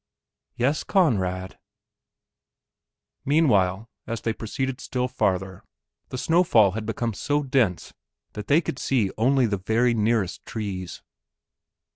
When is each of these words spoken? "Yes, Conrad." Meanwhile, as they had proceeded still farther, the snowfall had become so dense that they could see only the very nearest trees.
"Yes, 0.55 0.83
Conrad." 0.83 1.59
Meanwhile, 3.23 3.87
as 4.07 4.21
they 4.21 4.31
had 4.31 4.39
proceeded 4.39 4.81
still 4.81 5.07
farther, 5.07 5.63
the 6.09 6.17
snowfall 6.17 6.71
had 6.71 6.87
become 6.87 7.13
so 7.13 7.43
dense 7.43 7.93
that 8.33 8.47
they 8.47 8.61
could 8.61 8.79
see 8.79 9.11
only 9.15 9.45
the 9.45 9.57
very 9.59 9.93
nearest 9.93 10.43
trees. 10.43 11.03